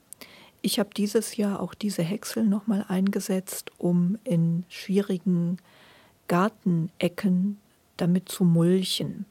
Ich 0.60 0.78
habe 0.78 0.90
dieses 0.94 1.36
Jahr 1.36 1.60
auch 1.60 1.74
diese 1.74 2.02
Häcksel 2.02 2.44
nochmal 2.44 2.84
eingesetzt, 2.88 3.70
um 3.78 4.18
in 4.24 4.64
schwierigen 4.68 5.58
Gartenecken 6.26 7.58
damit 7.96 8.28
zu 8.28 8.44
mulchen. 8.44 9.24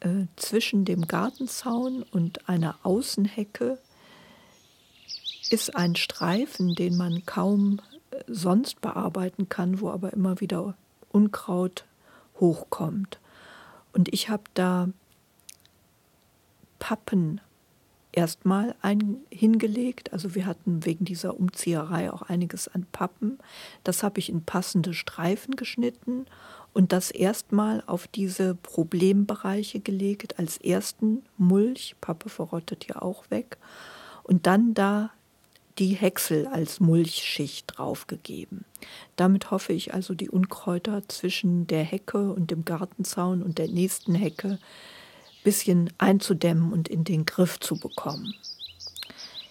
Äh, 0.00 0.26
zwischen 0.36 0.84
dem 0.84 1.06
Gartenzaun 1.06 2.02
und 2.02 2.48
einer 2.48 2.76
Außenhecke 2.82 3.78
ist 5.50 5.74
ein 5.74 5.96
Streifen, 5.96 6.74
den 6.74 6.96
man 6.96 7.24
kaum 7.24 7.80
äh, 8.10 8.22
sonst 8.26 8.80
bearbeiten 8.80 9.48
kann, 9.48 9.80
wo 9.80 9.90
aber 9.90 10.12
immer 10.12 10.40
wieder 10.40 10.76
Unkraut 11.10 11.86
hochkommt. 12.40 13.18
Und 13.94 14.12
ich 14.12 14.28
habe 14.28 14.44
da 14.52 14.88
Pappen 16.78 17.40
erstmal 18.12 18.74
hingelegt. 19.30 20.12
Also 20.12 20.34
wir 20.34 20.46
hatten 20.46 20.84
wegen 20.84 21.04
dieser 21.04 21.38
Umzieherei 21.38 22.12
auch 22.12 22.22
einiges 22.22 22.68
an 22.68 22.86
Pappen. 22.92 23.38
Das 23.82 24.02
habe 24.02 24.18
ich 24.18 24.28
in 24.28 24.44
passende 24.44 24.94
Streifen 24.94 25.56
geschnitten 25.56 26.26
und 26.72 26.92
das 26.92 27.10
erstmal 27.10 27.82
auf 27.86 28.06
diese 28.08 28.56
Problembereiche 28.56 29.80
gelegt, 29.80 30.38
als 30.38 30.58
ersten 30.58 31.22
Mulch, 31.38 31.94
Pappe 32.00 32.28
verrottet 32.28 32.86
ja 32.86 33.00
auch 33.00 33.30
weg, 33.30 33.58
und 34.24 34.46
dann 34.46 34.74
da 34.74 35.10
die 35.78 35.94
Häcksel 35.94 36.46
als 36.46 36.80
Mulchschicht 36.80 37.74
draufgegeben. 37.76 38.64
Damit 39.16 39.50
hoffe 39.50 39.72
ich 39.72 39.94
also, 39.94 40.14
die 40.14 40.30
Unkräuter 40.30 41.02
zwischen 41.08 41.66
der 41.66 41.82
Hecke 41.82 42.32
und 42.32 42.50
dem 42.50 42.64
Gartenzaun 42.64 43.42
und 43.42 43.58
der 43.58 43.68
nächsten 43.68 44.14
Hecke 44.14 44.58
bisschen 45.44 45.92
einzudämmen 45.98 46.72
und 46.72 46.88
in 46.88 47.04
den 47.04 47.26
Griff 47.26 47.60
zu 47.60 47.78
bekommen. 47.78 48.34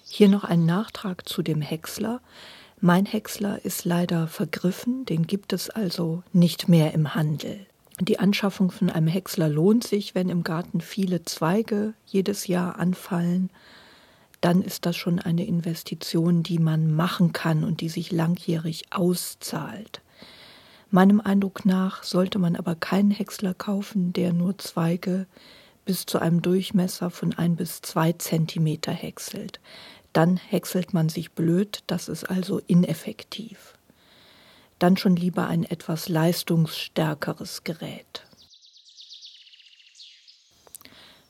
Hier 0.10 0.28
noch 0.28 0.44
ein 0.44 0.66
Nachtrag 0.66 1.28
zu 1.28 1.42
dem 1.42 1.62
Häcksler. 1.62 2.20
Mein 2.82 3.06
Häcksler 3.06 3.64
ist 3.64 3.86
leider 3.86 4.28
vergriffen, 4.28 5.06
den 5.06 5.26
gibt 5.26 5.54
es 5.54 5.70
also 5.70 6.24
nicht 6.34 6.68
mehr 6.68 6.94
im 6.94 7.16
Handel. 7.16 7.66
Die 8.00 8.20
Anschaffung 8.20 8.72
von 8.72 8.90
einem 8.90 9.08
Häcksler 9.08 9.50
lohnt 9.50 9.86
sich, 9.86 10.16
wenn 10.16 10.30
im 10.30 10.44
Garten 10.44 10.82
viele 10.82 11.24
Zweige 11.24 11.94
jedes 12.06 12.48
Jahr 12.48 12.80
anfallen. 12.80 13.52
Dann 14.44 14.62
ist 14.62 14.86
das 14.86 14.96
schon 14.96 15.20
eine 15.20 15.46
Investition, 15.46 16.44
die 16.44 16.60
man 16.60 16.94
machen 16.94 17.34
kann 17.34 17.64
und 17.64 17.82
die 17.82 17.90
sich 17.90 18.12
langjährig 18.12 18.84
auszahlt. 18.92 20.02
Meinem 20.92 21.20
Eindruck 21.20 21.66
nach 21.66 22.04
sollte 22.04 22.38
man 22.38 22.56
aber 22.56 22.76
keinen 22.76 23.10
Häcksler 23.10 23.56
kaufen, 23.56 24.14
der 24.14 24.34
nur 24.34 24.60
Zweige 24.60 25.26
bis 25.86 26.06
zu 26.06 26.20
einem 26.20 26.42
Durchmesser 26.42 27.10
von 27.10 27.34
ein 27.34 27.56
bis 27.56 27.82
zwei 27.82 28.14
Zentimeter 28.14 28.92
häckselt 28.92 29.60
dann 30.14 30.38
häckselt 30.38 30.94
man 30.94 31.10
sich 31.10 31.32
blöd, 31.32 31.84
das 31.88 32.08
ist 32.08 32.30
also 32.30 32.62
ineffektiv. 32.68 33.74
Dann 34.80 34.96
schon 34.96 35.16
lieber 35.16 35.48
ein 35.48 35.64
etwas 35.64 36.08
leistungsstärkeres 36.08 37.64
Gerät. 37.64 38.24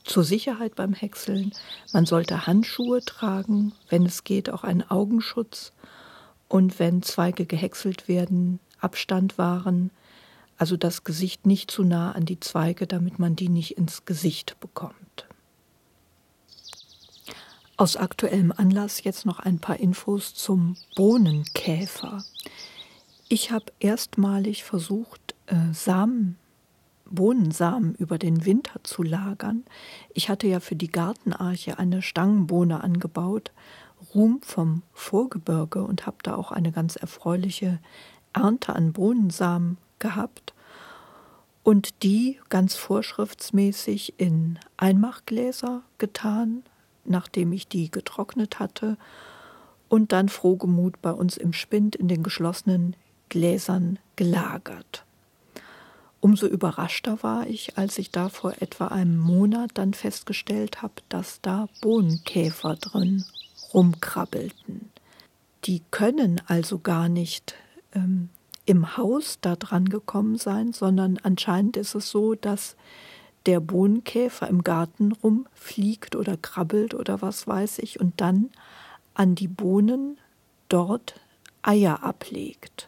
Zur 0.03 0.24
Sicherheit 0.24 0.75
beim 0.75 0.93
Häckseln, 0.93 1.53
man 1.93 2.05
sollte 2.05 2.45
Handschuhe 2.45 3.01
tragen, 3.01 3.74
wenn 3.89 4.05
es 4.05 4.24
geht 4.24 4.50
auch 4.50 4.63
einen 4.63 4.83
Augenschutz 4.89 5.72
und 6.50 6.77
wenn 6.77 7.01
Zweige 7.01 7.45
gehäckselt 7.45 8.07
werden, 8.07 8.60
Abstand 8.79 9.38
wahren, 9.38 9.91
also 10.57 10.77
das 10.77 11.03
Gesicht 11.03 11.45
nicht 11.45 11.72
zu 11.72 11.83
nah 11.83 12.12
an 12.12 12.25
die 12.25 12.39
Zweige, 12.39 12.86
damit 12.86 13.17
man 13.17 13.36
die 13.36 13.50
nicht 13.50 13.77
ins 13.77 14.05
Gesicht 14.05 14.60
bekommt. 14.60 15.25
Aus 17.75 17.95
aktuellem 17.98 18.51
Anlass 18.55 19.03
jetzt 19.03 19.25
noch 19.25 19.39
ein 19.39 19.60
paar 19.60 19.79
Infos 19.79 20.36
zum 20.36 20.77
Bohnenkäfer. 20.95 22.24
Ich 23.29 23.51
habe 23.51 23.65
erstmalig 23.79 24.63
versucht, 24.63 25.33
äh, 25.48 25.74
Samen, 25.74 26.38
Bohnensamen 27.13 27.96
über 27.96 28.17
den 28.17 28.46
Winter 28.46 28.84
zu 28.84 29.03
lagern. 29.03 29.63
Ich 30.13 30.29
hatte 30.29 30.48
ja 30.48 30.60
für 30.60 30.75
die 30.75 30.91
Gartenarche 30.91 31.77
eine 31.79 32.01
Stangenbohne 32.01 32.84
angebaut, 32.84 33.51
Ruhm 34.13 34.41
vom 34.41 34.82
Vorgebirge 34.91 35.84
und 35.84 36.05
habe 36.05 36.17
da 36.24 36.36
auch 36.36 36.51
eine 36.51 36.72
ganz 36.72 36.96
erfreuliche 36.96 37.79
Ernte 38.34 38.75
an 38.75 38.91
Bohnensamen 38.93 39.77
gehabt 40.00 40.53
und 41.63 42.03
die 42.03 42.39
ganz 42.50 42.75
vorschriftsmäßig 42.75 44.15
in 44.17 44.60
Einmachgläser 44.77 45.82
getan, 45.98 46.63
nachdem 47.05 47.53
ich 47.53 47.67
die 47.67 47.89
getrocknet 47.89 48.60
hatte, 48.60 48.98
und 49.88 50.12
dann 50.12 50.27
frohgemut 50.27 51.01
bei 51.01 51.12
uns 51.12 51.38
im 51.38 51.53
Spind 51.53 51.96
in 51.96 52.08
den 52.08 52.24
geschlossenen 52.24 52.96
Gläsern 53.29 54.00
gelagert. 54.15 55.05
Umso 56.24 56.48
überraschter 56.48 57.22
war 57.22 57.48
ich, 57.48 57.77
als 57.77 57.98
ich 57.98 58.10
da 58.10 58.30
vor 58.30 58.53
etwa 58.62 58.88
einem 58.88 59.20
Monat 59.20 59.72
dann 59.74 59.94
festgestellt 59.94 60.82
habe, 60.82 60.94
dass 61.10 61.42
da 61.42 61.68
Bohnenkäfer 61.82 62.77
drin 62.77 63.25
rumkrabbelten. 63.74 64.89
Die 65.65 65.82
können 65.92 66.42
also 66.48 66.80
gar 66.80 67.10
nicht 67.10 67.56
ähm, 67.94 68.30
im 68.63 68.96
Haus 68.96 69.39
da 69.42 69.58
dran 69.58 69.89
gekommen 69.89 70.38
sein, 70.38 70.72
sondern 70.72 71.20
anscheinend 71.24 71.75
ist 71.75 71.94
es 71.94 72.10
so, 72.10 72.36
dass 72.36 72.77
der 73.46 73.60
Bohnenkäfer 73.60 74.48
im 74.48 74.63
Garten 74.63 75.12
rumfliegt 75.12 76.15
oder 76.15 76.38
krabbelt 76.38 76.94
oder 76.94 77.22
was 77.22 77.48
weiß 77.48 77.80
ich 77.80 78.00
und 78.00 78.22
dann 78.22 78.50
an 79.13 79.36
die 79.36 79.50
Bohnen 79.50 80.18
dort 80.70 81.20
Eier 81.63 82.01
ablegt. 82.01 82.88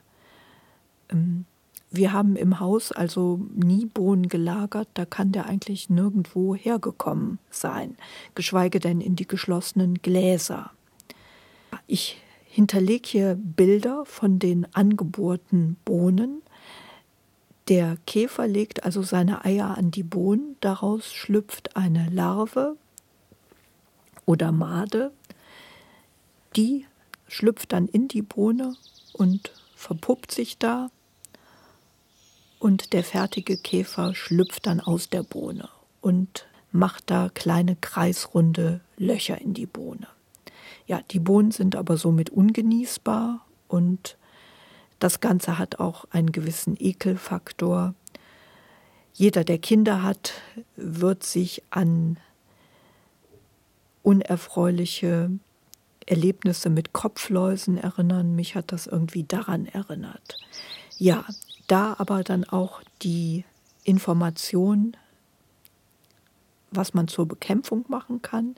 Ähm, 1.10 1.44
wir 1.92 2.13
haben 2.13 2.36
im 2.36 2.60
Haus 2.60 2.92
also 2.92 3.39
nie 3.54 3.86
Bohnen 3.86 4.27
gelagert, 4.27 4.89
da 4.96 5.06
kann 5.06 5.32
der 5.32 5.46
eigentlich 5.46 5.89
nirgendwo 5.89 6.56
hergekommen 6.56 7.39
sein, 7.50 7.96
geschweige 8.34 8.80
denn 8.80 9.01
in 9.01 9.15
die 9.15 9.27
geschlossenen 9.27 9.96
Gläser. 9.96 10.72
Ich 11.88 12.22
hinterlege 12.46 13.08
hier 13.08 13.39
Bilder 13.39 14.06
von 14.06 14.39
den 14.39 14.68
angebohrten 14.74 15.77
Bohnen. 15.86 16.42
Der 17.68 17.98
Käfer 18.06 18.48
legt 18.48 18.84
also 18.84 19.01
seine 19.01 19.44
Eier 19.44 19.77
an 19.77 19.92
die 19.92 20.04
Bohnen, 20.04 20.56
daraus 20.62 21.13
schlüpft 21.13 21.75
eine 21.75 22.10
Larve 22.10 22.77
oder 24.25 24.51
Made, 24.51 25.12
die 26.56 26.86
schlüpft 27.27 27.74
dann 27.74 27.88
in 27.88 28.08
die 28.08 28.22
Bohne 28.22 28.75
und 29.13 29.51
verpuppt 29.75 30.32
sich 30.32 30.58
da 30.58 30.89
und 32.59 32.93
der 32.93 33.03
fertige 33.03 33.57
Käfer 33.57 34.15
schlüpft 34.15 34.65
dann 34.65 34.79
aus 34.79 35.09
der 35.09 35.24
Bohne 35.24 35.69
und 36.01 36.47
macht 36.71 37.09
da 37.09 37.29
kleine 37.33 37.75
kreisrunde 37.75 38.81
Löcher 38.97 39.39
in 39.39 39.53
die 39.53 39.65
Bohne. 39.65 40.07
Ja, 40.88 41.01
die 41.12 41.19
Bohnen 41.19 41.51
sind 41.51 41.75
aber 41.75 41.97
somit 41.97 42.29
ungenießbar 42.29 43.45
und 43.67 44.17
das 45.00 45.19
Ganze 45.19 45.57
hat 45.57 45.79
auch 45.79 46.05
einen 46.12 46.31
gewissen 46.31 46.75
Ekelfaktor. 46.79 47.93
Jeder, 49.13 49.43
der 49.43 49.57
Kinder 49.57 50.03
hat, 50.03 50.33
wird 50.75 51.24
sich 51.24 51.63
an 51.69 52.17
unerfreuliche 54.03 55.31
Erlebnisse 56.05 56.69
mit 56.69 56.93
Kopfläusen 56.93 57.77
erinnern. 57.77 58.35
Mich 58.35 58.55
hat 58.55 58.71
das 58.71 58.85
irgendwie 58.85 59.24
daran 59.24 59.65
erinnert. 59.65 60.38
Ja, 60.97 61.25
da 61.67 61.95
aber 61.98 62.24
dann 62.24 62.43
auch 62.43 62.81
die 63.01 63.45
Information, 63.84 64.95
was 66.72 66.93
man 66.93 67.07
zur 67.07 67.27
Bekämpfung 67.27 67.86
machen 67.88 68.22
kann, 68.22 68.55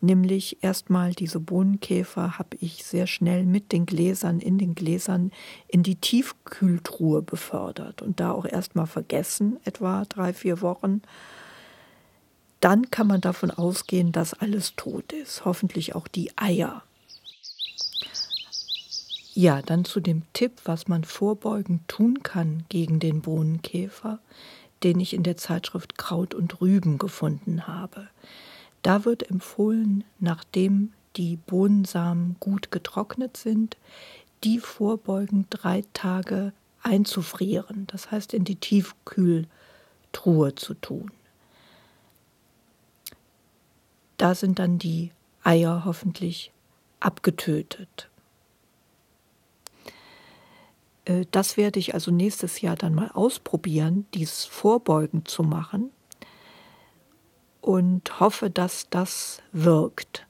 nämlich 0.00 0.62
erstmal 0.62 1.12
diese 1.12 1.40
Bohnenkäfer 1.40 2.38
habe 2.38 2.56
ich 2.60 2.84
sehr 2.84 3.06
schnell 3.06 3.44
mit 3.44 3.72
den 3.72 3.86
Gläsern 3.86 4.38
in 4.40 4.58
den 4.58 4.74
Gläsern 4.74 5.32
in 5.66 5.82
die 5.82 5.96
Tiefkühltruhe 5.96 7.22
befördert 7.22 8.02
und 8.02 8.20
da 8.20 8.30
auch 8.30 8.44
erstmal 8.44 8.86
vergessen, 8.86 9.58
etwa 9.64 10.04
drei, 10.04 10.32
vier 10.32 10.60
Wochen. 10.60 11.02
Dann 12.60 12.90
kann 12.90 13.06
man 13.06 13.20
davon 13.20 13.50
ausgehen, 13.50 14.12
dass 14.12 14.34
alles 14.34 14.76
tot 14.76 15.12
ist, 15.12 15.44
hoffentlich 15.44 15.94
auch 15.94 16.08
die 16.08 16.36
Eier. 16.36 16.82
Ja, 19.38 19.60
dann 19.60 19.84
zu 19.84 20.00
dem 20.00 20.22
Tipp, 20.32 20.62
was 20.64 20.88
man 20.88 21.04
vorbeugend 21.04 21.86
tun 21.88 22.22
kann 22.22 22.64
gegen 22.70 23.00
den 23.00 23.20
Bohnenkäfer, 23.20 24.18
den 24.82 24.98
ich 24.98 25.12
in 25.12 25.24
der 25.24 25.36
Zeitschrift 25.36 25.98
Kraut 25.98 26.32
und 26.32 26.62
Rüben 26.62 26.96
gefunden 26.96 27.66
habe. 27.66 28.08
Da 28.80 29.04
wird 29.04 29.30
empfohlen, 29.30 30.04
nachdem 30.20 30.94
die 31.16 31.36
Bohnensamen 31.36 32.36
gut 32.40 32.70
getrocknet 32.70 33.36
sind, 33.36 33.76
die 34.42 34.58
vorbeugend 34.58 35.48
drei 35.50 35.84
Tage 35.92 36.54
einzufrieren, 36.82 37.86
das 37.88 38.10
heißt 38.10 38.32
in 38.32 38.44
die 38.44 38.56
Tiefkühltruhe 38.56 40.54
zu 40.54 40.72
tun. 40.72 41.10
Da 44.16 44.34
sind 44.34 44.58
dann 44.58 44.78
die 44.78 45.10
Eier 45.44 45.84
hoffentlich 45.84 46.52
abgetötet. 47.00 48.08
Äh, 51.06 51.24
das 51.30 51.56
werde 51.56 51.78
ich 51.78 51.94
also 51.94 52.10
nächstes 52.10 52.60
Jahr 52.60 52.76
dann 52.76 52.94
mal 52.94 53.10
ausprobieren, 53.14 54.06
dies 54.12 54.44
vorbeugend 54.44 55.28
zu 55.28 55.42
machen 55.42 55.90
und 57.62 58.20
hoffe, 58.20 58.50
dass 58.50 58.88
das 58.90 59.40
wirkt. 59.52 60.26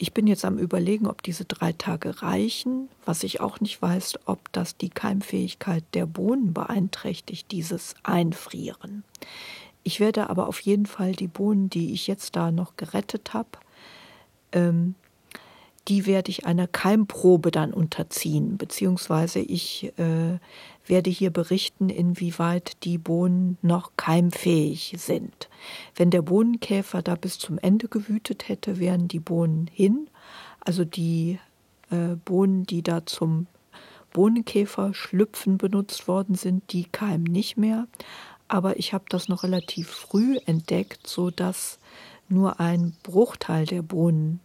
Ich 0.00 0.12
bin 0.12 0.28
jetzt 0.28 0.44
am 0.44 0.58
Überlegen, 0.58 1.08
ob 1.08 1.24
diese 1.24 1.44
drei 1.44 1.72
Tage 1.72 2.22
reichen, 2.22 2.88
was 3.04 3.24
ich 3.24 3.40
auch 3.40 3.58
nicht 3.58 3.82
weiß, 3.82 4.20
ob 4.26 4.52
das 4.52 4.76
die 4.76 4.90
Keimfähigkeit 4.90 5.82
der 5.92 6.06
Bohnen 6.06 6.54
beeinträchtigt, 6.54 7.50
dieses 7.50 7.96
Einfrieren. 8.04 9.02
Ich 9.82 9.98
werde 9.98 10.30
aber 10.30 10.46
auf 10.46 10.60
jeden 10.60 10.86
Fall 10.86 11.12
die 11.12 11.26
Bohnen, 11.26 11.68
die 11.68 11.92
ich 11.92 12.06
jetzt 12.06 12.36
da 12.36 12.52
noch 12.52 12.76
gerettet 12.76 13.34
habe, 13.34 13.48
ähm, 14.52 14.94
die 15.88 16.06
werde 16.06 16.30
ich 16.30 16.44
einer 16.44 16.66
Keimprobe 16.66 17.50
dann 17.50 17.72
unterziehen, 17.72 18.58
beziehungsweise 18.58 19.38
ich 19.40 19.92
äh, 19.98 20.38
werde 20.86 21.10
hier 21.10 21.30
berichten, 21.30 21.88
inwieweit 21.88 22.84
die 22.84 22.98
Bohnen 22.98 23.56
noch 23.62 23.92
keimfähig 23.96 24.94
sind. 24.98 25.48
Wenn 25.96 26.10
der 26.10 26.22
Bohnenkäfer 26.22 27.02
da 27.02 27.14
bis 27.14 27.38
zum 27.38 27.58
Ende 27.58 27.88
gewütet 27.88 28.48
hätte, 28.48 28.78
wären 28.78 29.08
die 29.08 29.20
Bohnen 29.20 29.68
hin. 29.72 30.08
Also 30.60 30.84
die 30.84 31.38
äh, 31.90 32.16
Bohnen, 32.24 32.64
die 32.64 32.82
da 32.82 33.06
zum 33.06 33.46
Bohnenkäfer 34.12 34.94
schlüpfen 34.94 35.58
benutzt 35.58 36.06
worden 36.06 36.34
sind, 36.34 36.72
die 36.72 36.84
keimen 36.84 37.24
nicht 37.24 37.56
mehr. 37.56 37.86
Aber 38.46 38.78
ich 38.78 38.92
habe 38.92 39.04
das 39.08 39.28
noch 39.28 39.42
relativ 39.42 39.88
früh 39.88 40.38
entdeckt, 40.46 41.06
sodass 41.06 41.78
nur 42.28 42.60
ein 42.60 42.94
Bruchteil 43.02 43.66
der 43.66 43.82
Bohnen 43.82 44.40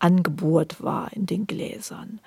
angebohrt 0.00 0.82
war 0.82 1.12
in 1.12 1.26
den 1.26 1.46
Gläsern. 1.46 2.20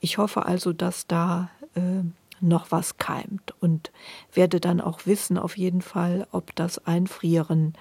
Ich 0.00 0.18
hoffe 0.18 0.46
also, 0.46 0.72
dass 0.72 1.06
da 1.06 1.50
äh, 1.74 2.02
noch 2.40 2.70
was 2.70 2.98
keimt 2.98 3.54
und 3.60 3.90
werde 4.32 4.60
dann 4.60 4.80
auch 4.80 5.06
wissen 5.06 5.38
auf 5.38 5.56
jeden 5.56 5.82
Fall, 5.82 6.26
ob 6.32 6.54
das 6.56 6.84
Einfrieren 6.86 7.74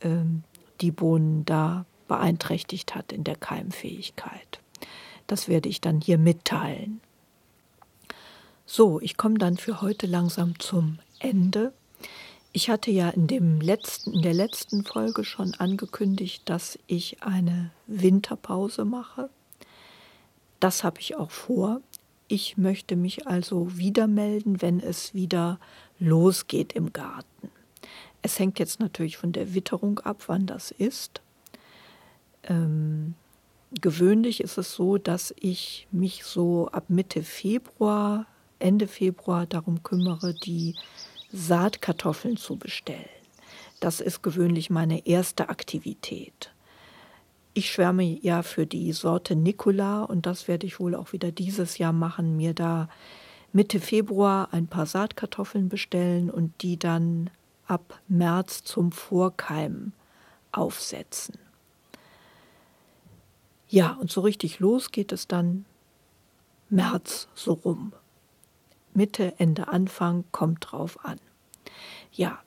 äh, 0.00 0.24
die 0.80 0.90
Bohnen 0.90 1.44
da 1.44 1.84
beeinträchtigt 2.06 2.94
hat 2.94 3.12
in 3.12 3.24
der 3.24 3.36
Keimfähigkeit. 3.36 4.60
Das 5.26 5.48
werde 5.48 5.68
ich 5.68 5.80
dann 5.80 6.00
hier 6.00 6.18
mitteilen. 6.18 7.00
So, 8.64 9.00
ich 9.00 9.16
komme 9.16 9.38
dann 9.38 9.56
für 9.56 9.80
heute 9.80 10.06
langsam 10.06 10.58
zum 10.58 10.98
Ende. 11.18 11.72
Ich 12.52 12.70
hatte 12.70 12.90
ja 12.90 13.10
in, 13.10 13.26
dem 13.26 13.60
letzten, 13.60 14.14
in 14.14 14.22
der 14.22 14.34
letzten 14.34 14.84
Folge 14.84 15.24
schon 15.24 15.54
angekündigt, 15.54 16.42
dass 16.46 16.78
ich 16.86 17.22
eine 17.22 17.70
Winterpause 17.86 18.84
mache. 18.84 19.28
Das 20.58 20.82
habe 20.82 21.00
ich 21.00 21.16
auch 21.16 21.30
vor. 21.30 21.80
Ich 22.26 22.56
möchte 22.56 22.96
mich 22.96 23.26
also 23.26 23.76
wieder 23.76 24.06
melden, 24.06 24.60
wenn 24.60 24.80
es 24.80 25.14
wieder 25.14 25.60
losgeht 25.98 26.72
im 26.72 26.92
Garten. 26.92 27.50
Es 28.22 28.38
hängt 28.38 28.58
jetzt 28.58 28.80
natürlich 28.80 29.16
von 29.16 29.32
der 29.32 29.54
Witterung 29.54 30.00
ab, 30.00 30.24
wann 30.26 30.46
das 30.46 30.70
ist. 30.70 31.20
Ähm, 32.44 33.14
gewöhnlich 33.80 34.40
ist 34.40 34.58
es 34.58 34.72
so, 34.72 34.98
dass 34.98 35.34
ich 35.38 35.86
mich 35.92 36.24
so 36.24 36.68
ab 36.68 36.84
Mitte 36.88 37.22
Februar, 37.22 38.26
Ende 38.58 38.88
Februar 38.88 39.46
darum 39.46 39.82
kümmere, 39.82 40.34
die 40.34 40.74
Saatkartoffeln 41.32 42.36
zu 42.36 42.56
bestellen. 42.56 43.04
Das 43.80 44.00
ist 44.00 44.22
gewöhnlich 44.22 44.70
meine 44.70 45.06
erste 45.06 45.48
Aktivität. 45.48 46.52
Ich 47.54 47.70
schwärme 47.70 48.04
ja 48.04 48.42
für 48.42 48.66
die 48.66 48.92
Sorte 48.92 49.36
Nicola 49.36 50.04
und 50.04 50.26
das 50.26 50.48
werde 50.48 50.66
ich 50.66 50.80
wohl 50.80 50.94
auch 50.94 51.12
wieder 51.12 51.32
dieses 51.32 51.78
Jahr 51.78 51.92
machen, 51.92 52.36
mir 52.36 52.54
da 52.54 52.88
Mitte 53.52 53.80
Februar 53.80 54.48
ein 54.52 54.66
paar 54.66 54.86
Saatkartoffeln 54.86 55.68
bestellen 55.68 56.30
und 56.30 56.62
die 56.62 56.78
dann 56.78 57.30
ab 57.66 58.00
März 58.08 58.64
zum 58.64 58.92
Vorkeimen 58.92 59.92
aufsetzen. 60.52 61.38
Ja, 63.68 63.92
und 64.00 64.10
so 64.10 64.22
richtig 64.22 64.60
los 64.60 64.90
geht 64.90 65.12
es 65.12 65.28
dann 65.28 65.64
März 66.70 67.28
so 67.34 67.52
rum. 67.52 67.92
Mitte, 68.98 69.32
Ende, 69.38 69.68
Anfang 69.68 70.24
kommt 70.32 70.72
drauf 70.72 71.04
an. 71.04 71.20
Ja, 72.10 72.40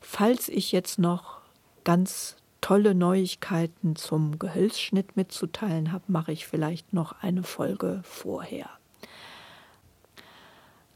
falls 0.00 0.48
ich 0.48 0.72
jetzt 0.72 0.98
noch 0.98 1.42
ganz 1.84 2.36
tolle 2.62 2.94
Neuigkeiten 2.94 3.94
zum 3.94 4.38
Gehölzschnitt 4.38 5.16
mitzuteilen 5.18 5.92
habe, 5.92 6.04
mache 6.08 6.32
ich 6.32 6.46
vielleicht 6.46 6.94
noch 6.94 7.22
eine 7.22 7.42
Folge 7.42 8.00
vorher. 8.04 8.70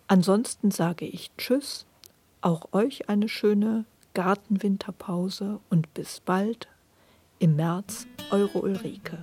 Ansonsten 0.09 0.71
sage 0.71 1.05
ich 1.05 1.31
Tschüss 1.37 1.87
Auch 2.41 2.73
euch 2.73 3.11
eine 3.11 3.29
schöne 3.29 3.85
Gartenwinterpause 4.15 5.61
und 5.69 5.93
bis 5.93 6.21
bald 6.21 6.69
im 7.39 7.57
März, 7.57 8.07
eure 8.31 8.63
Ulrike. 8.63 9.19